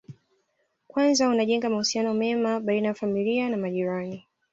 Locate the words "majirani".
3.57-4.27